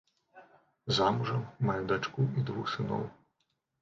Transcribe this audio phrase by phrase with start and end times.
[0.97, 3.09] Замужам, мае дачку і двух сыноў.